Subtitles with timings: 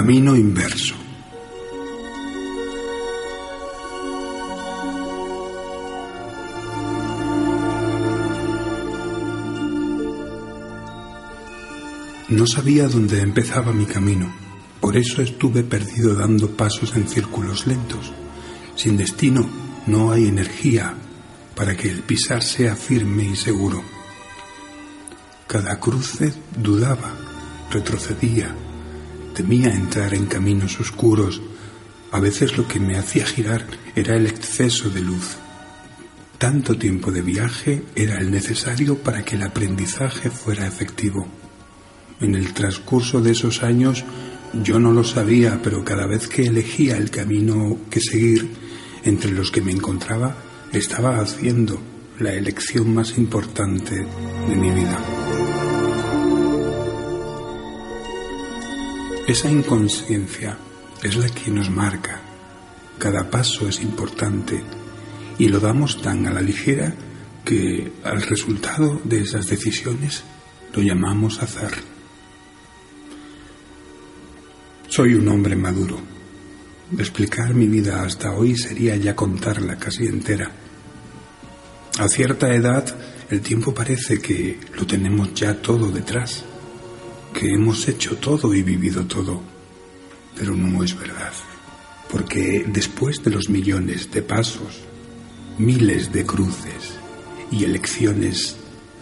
[0.00, 0.94] Camino inverso.
[12.30, 14.32] No sabía dónde empezaba mi camino,
[14.80, 18.10] por eso estuve perdido dando pasos en círculos lentos.
[18.76, 19.46] Sin destino
[19.86, 20.94] no hay energía
[21.54, 23.82] para que el pisar sea firme y seguro.
[25.46, 27.12] Cada cruce dudaba,
[27.70, 28.56] retrocedía,
[29.34, 31.40] temía entrar en caminos oscuros.
[32.12, 35.36] A veces lo que me hacía girar era el exceso de luz.
[36.38, 41.28] Tanto tiempo de viaje era el necesario para que el aprendizaje fuera efectivo.
[42.20, 44.04] En el transcurso de esos años
[44.52, 48.50] yo no lo sabía, pero cada vez que elegía el camino que seguir,
[49.04, 50.36] entre los que me encontraba,
[50.72, 51.80] estaba haciendo
[52.18, 53.94] la elección más importante
[54.48, 55.19] de mi vida.
[59.30, 60.58] Esa inconsciencia
[61.04, 62.20] es la que nos marca.
[62.98, 64.60] Cada paso es importante
[65.38, 66.92] y lo damos tan a la ligera
[67.44, 70.24] que al resultado de esas decisiones
[70.74, 71.70] lo llamamos azar.
[74.88, 76.00] Soy un hombre maduro.
[76.98, 80.50] Explicar mi vida hasta hoy sería ya contarla casi entera.
[82.00, 82.84] A cierta edad
[83.30, 86.44] el tiempo parece que lo tenemos ya todo detrás,
[87.32, 89.40] que hemos hecho todo y vivido todo,
[90.36, 91.32] pero no es verdad,
[92.10, 94.80] porque después de los millones de pasos,
[95.58, 96.98] miles de cruces
[97.50, 98.56] y elecciones,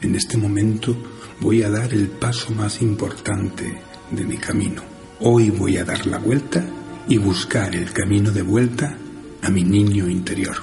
[0.00, 0.96] en este momento
[1.40, 4.82] voy a dar el paso más importante de mi camino.
[5.20, 6.64] Hoy voy a dar la vuelta
[7.08, 8.96] y buscar el camino de vuelta
[9.42, 10.56] a mi niño interior.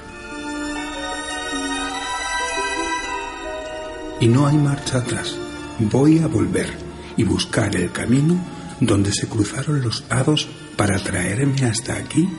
[4.20, 5.38] Y no hay marcha atrás.
[5.80, 6.87] Voy a volver
[7.18, 8.40] y buscar el camino
[8.80, 12.30] donde se cruzaron los hados para traerme hasta aquí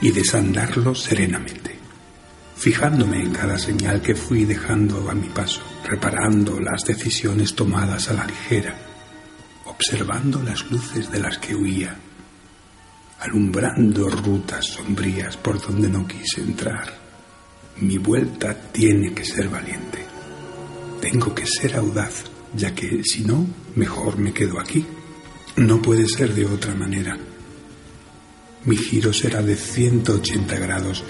[0.00, 1.78] y desandarlo serenamente,
[2.56, 8.14] fijándome en cada señal que fui dejando a mi paso, reparando las decisiones tomadas a
[8.14, 8.76] la ligera,
[9.64, 11.96] observando las luces de las que huía,
[13.20, 17.06] alumbrando rutas sombrías por donde no quise entrar.
[17.80, 20.04] Mi vuelta tiene que ser valiente.
[21.00, 24.84] Tengo que ser audaz, ya que si no, mejor me quedo aquí.
[25.56, 27.16] No puede ser de otra manera.
[28.64, 31.04] Mi giro será de 180 grados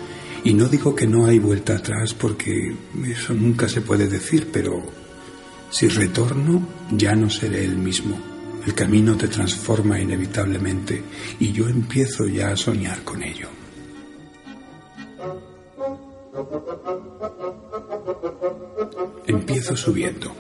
[0.45, 2.75] y no digo que no hay vuelta atrás porque
[3.05, 4.81] eso nunca se puede decir, pero
[5.71, 8.17] si retorno ya no seré el mismo.
[8.65, 11.03] El camino te transforma inevitablemente
[11.41, 13.49] y yo empiezo ya a soñar con ello.
[19.27, 20.33] Empiezo subiendo.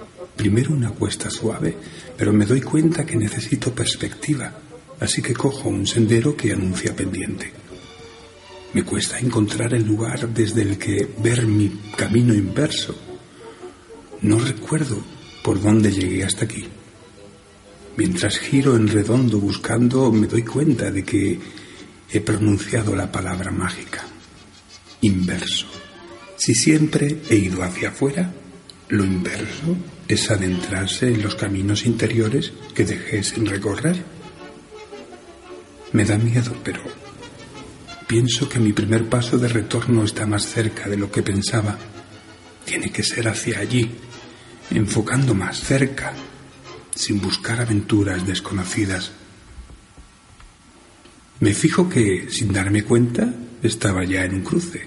[0.46, 1.76] Primero una cuesta suave,
[2.16, 4.56] pero me doy cuenta que necesito perspectiva,
[5.00, 7.52] así que cojo un sendero que anuncia pendiente.
[8.72, 12.94] Me cuesta encontrar el lugar desde el que ver mi camino inverso.
[14.20, 15.02] No recuerdo
[15.42, 16.64] por dónde llegué hasta aquí.
[17.96, 21.40] Mientras giro en redondo buscando, me doy cuenta de que
[22.08, 24.04] he pronunciado la palabra mágica.
[25.00, 25.66] Inverso.
[26.36, 28.32] Si siempre he ido hacia afuera,
[28.90, 29.76] lo inverso
[30.08, 33.96] es adentrarse en los caminos interiores que dejé sin recorrer.
[35.92, 36.80] Me da miedo, pero
[38.06, 41.76] pienso que mi primer paso de retorno está más cerca de lo que pensaba.
[42.64, 43.90] Tiene que ser hacia allí,
[44.70, 46.12] enfocando más cerca,
[46.94, 49.12] sin buscar aventuras desconocidas.
[51.40, 54.84] Me fijo que, sin darme cuenta, estaba ya en un cruce.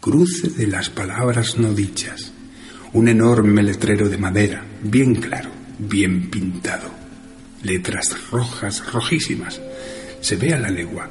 [0.00, 2.32] Cruce de las palabras no dichas.
[2.92, 6.90] Un enorme letrero de madera, bien claro, bien pintado.
[7.62, 9.60] Letras rojas, rojísimas.
[10.20, 11.08] Se ve a la legua.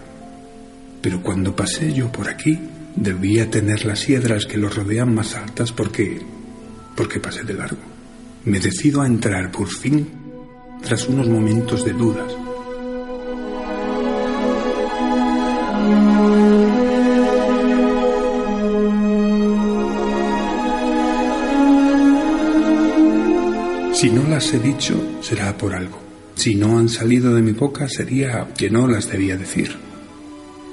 [1.01, 2.59] Pero cuando pasé yo por aquí,
[2.95, 6.21] debía tener las hiedras que lo rodean más altas porque
[6.97, 7.79] porque pasé de largo.
[8.43, 10.09] Me decido a entrar por fin
[10.81, 12.35] tras unos momentos de dudas.
[23.99, 25.99] Si no las he dicho, será por algo.
[26.33, 29.75] Si no han salido de mi boca, sería que no las debía decir.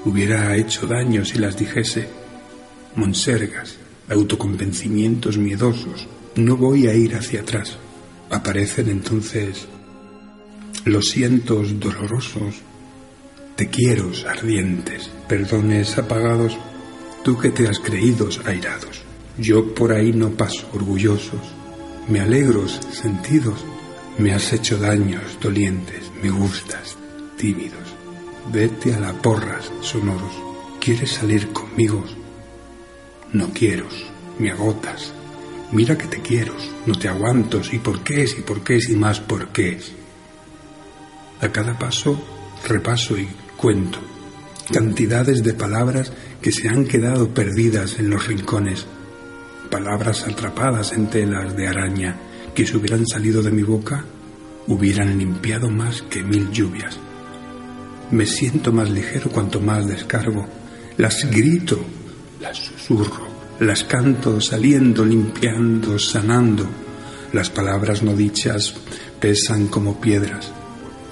[0.05, 2.07] Hubiera hecho daño si las dijese.
[2.95, 6.07] Monsergas, autoconvencimientos miedosos.
[6.37, 7.77] No voy a ir hacia atrás.
[8.29, 9.67] Aparecen entonces
[10.85, 12.61] los cientos dolorosos,
[13.57, 16.57] te quiero ardientes, perdones apagados,
[17.25, 19.01] tú que te has creído airados.
[19.37, 21.41] Yo por ahí no paso orgullosos,
[22.07, 23.63] me alegros sentidos,
[24.17, 26.97] me has hecho daños dolientes, me gustas
[27.37, 27.95] tímidos.
[28.51, 30.33] Vete a la porras sonoros,
[30.79, 32.03] ¿quieres salir conmigo?
[33.33, 33.87] No quiero,
[34.39, 35.13] me agotas.
[35.71, 36.53] Mira que te quiero,
[36.85, 39.73] no te aguanto, y por qué es, y por qué es, y más por qué
[39.73, 39.91] es.
[41.41, 42.19] A cada paso
[42.67, 43.27] repaso y
[43.57, 43.99] cuento
[44.71, 46.11] cantidades de palabras
[46.41, 48.85] que se han quedado perdidas en los rincones
[49.67, 52.17] palabras atrapadas en telas de araña
[52.55, 54.03] que si hubieran salido de mi boca
[54.67, 56.97] hubieran limpiado más que mil lluvias.
[58.11, 60.47] Me siento más ligero cuanto más descargo.
[60.97, 61.79] Las grito,
[62.41, 63.27] las susurro,
[63.59, 66.67] las canto saliendo, limpiando, sanando.
[67.33, 68.75] Las palabras no dichas
[69.19, 70.51] pesan como piedras.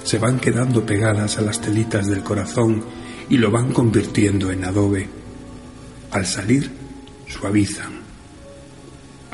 [0.03, 2.83] Se van quedando pegadas a las telitas del corazón
[3.29, 5.09] y lo van convirtiendo en adobe.
[6.11, 6.71] Al salir,
[7.27, 7.94] suavizan,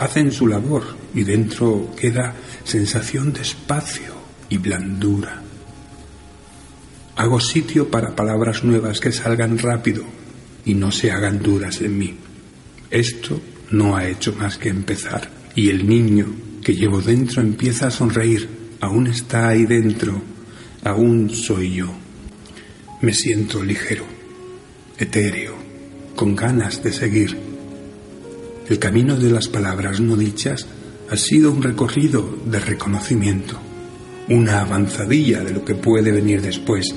[0.02, 0.84] hacen su labor
[1.14, 2.34] y dentro queda
[2.64, 4.16] sensación de espacio
[4.50, 5.44] y blandura.
[7.16, 10.04] Hago sitio para palabras nuevas que salgan rápido
[10.66, 12.16] y no se hagan duras en mí.
[12.90, 13.40] Esto
[13.70, 16.34] no ha hecho más que empezar y el niño
[16.64, 18.50] que llevo dentro empieza a sonreír.
[18.80, 20.20] Aún está ahí dentro,
[20.84, 21.94] aún soy yo.
[23.02, 24.06] Me siento ligero,
[24.98, 25.54] etéreo,
[26.16, 27.52] con ganas de seguir
[28.70, 30.68] el camino de las palabras no dichas
[31.10, 33.60] ha sido un recorrido de reconocimiento,
[34.30, 36.96] una avanzadilla de lo que puede venir después.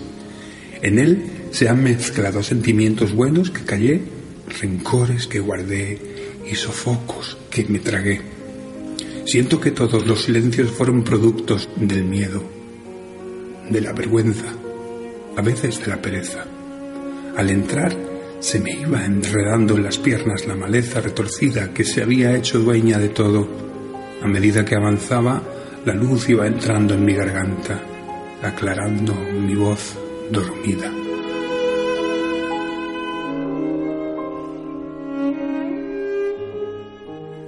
[0.82, 4.02] En él se han mezclado sentimientos buenos que callé,
[4.61, 5.99] rencores que guardé
[6.49, 8.20] y sofocos que me tragué.
[9.26, 12.44] Siento que todos los silencios fueron productos del miedo,
[13.70, 14.46] de la vergüenza,
[15.37, 16.44] a veces de la pereza.
[17.37, 18.13] Al entrar
[18.44, 22.99] se me iba enredando en las piernas la maleza retorcida que se había hecho dueña
[22.99, 23.49] de todo.
[24.23, 25.43] A medida que avanzaba,
[25.87, 27.81] la luz iba entrando en mi garganta,
[28.43, 29.96] aclarando mi voz
[30.31, 30.93] dormida.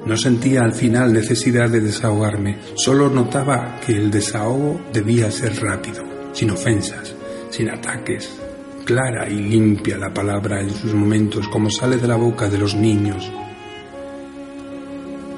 [0.07, 6.03] No sentía al final necesidad de desahogarme, solo notaba que el desahogo debía ser rápido,
[6.33, 7.15] sin ofensas,
[7.51, 8.46] sin ataques,
[8.87, 12.77] clara y limpia la palabra en sus momentos como sale de la boca de los
[12.77, 13.31] niños.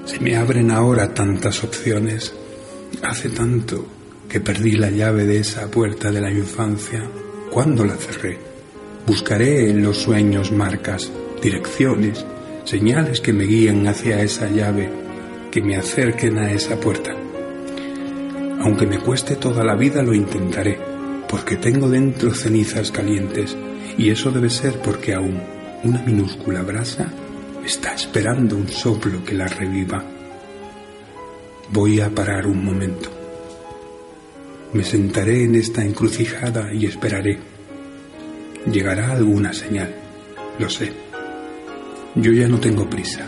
[0.04, 2.34] Se me abren ahora tantas opciones.
[3.02, 3.86] Hace tanto
[4.28, 7.02] que perdí la llave de esa puerta de la infancia.
[7.50, 8.38] ¿Cuándo la cerré?
[9.06, 11.10] Buscaré en los sueños marcas,
[11.42, 12.24] direcciones,
[12.64, 14.90] señales que me guíen hacia esa llave,
[15.50, 17.16] que me acerquen a esa puerta.
[18.60, 20.87] Aunque me cueste toda la vida, lo intentaré
[21.28, 23.56] porque tengo dentro cenizas calientes
[23.96, 25.40] y eso debe ser porque aún
[25.84, 27.12] una minúscula brasa
[27.64, 30.04] está esperando un soplo que la reviva.
[31.70, 33.10] Voy a parar un momento.
[34.72, 37.38] Me sentaré en esta encrucijada y esperaré.
[38.70, 39.94] Llegará alguna señal,
[40.58, 40.92] lo sé.
[42.14, 43.26] Yo ya no tengo prisa.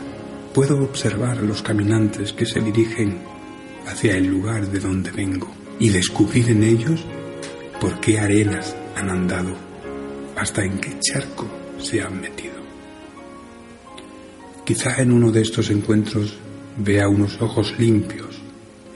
[0.55, 3.19] Puedo observar a los caminantes que se dirigen
[3.87, 7.05] hacia el lugar de donde vengo y descubrir en ellos
[7.81, 9.57] por qué arenas han andado,
[10.37, 12.61] hasta en qué charco se han metido.
[14.65, 16.39] Quizá en uno de estos encuentros
[16.77, 18.41] vea unos ojos limpios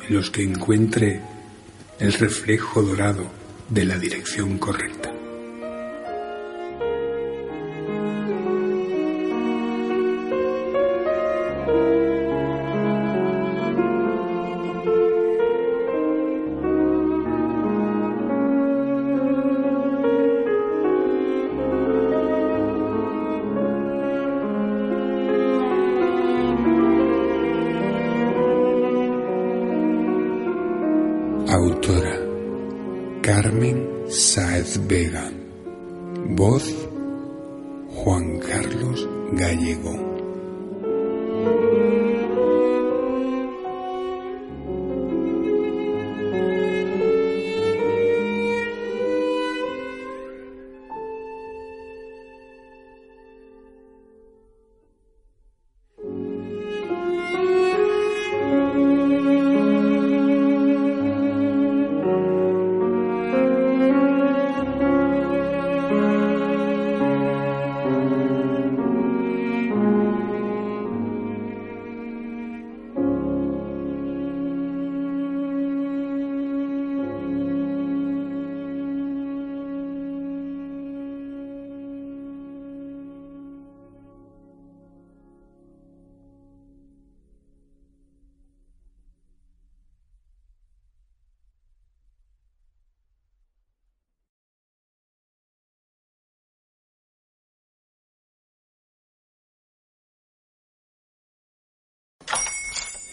[0.07, 1.23] en los que encuentre
[1.99, 3.31] el reflejo dorado
[3.71, 5.14] de la dirección correcta.
[34.89, 35.31] Vega.
[36.31, 36.75] Voz
[37.95, 40.04] Juan Carlos Gallego.